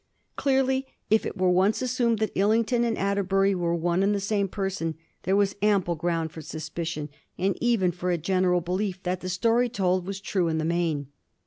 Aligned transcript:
Clearly, 0.35 0.87
if 1.11 1.27
it 1.27 1.37
were 1.37 1.51
once 1.51 1.79
assumed 1.83 2.17
that 2.17 2.33
Tllington 2.33 2.83
and 2.83 2.97
Atterbury 2.97 3.53
were 3.53 3.75
one 3.75 4.01
and 4.01 4.15
the 4.15 4.19
same 4.19 4.47
person, 4.47 4.95
there 5.25 5.35
was 5.35 5.55
ample 5.61 5.93
ground 5.93 6.31
for 6.31 6.41
suspicion, 6.41 7.07
and 7.37 7.55
even 7.61 7.91
for 7.91 8.09
a 8.09 8.17
general 8.17 8.61
belief 8.61 9.03
that 9.03 9.19
the 9.19 9.29
story 9.29 9.69
told 9.69 10.07
was 10.07 10.19
true 10.19 10.47
in 10.47 10.57
the 10.57 10.65
main. 10.65 11.11